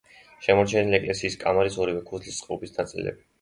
შემორჩენილია 0.45 0.99
ეკლესიის 1.01 1.35
კამარის 1.43 1.77
ორივე 1.85 2.01
ქუსლის 2.09 2.41
წყობის 2.43 2.75
ნაწილები. 2.81 3.25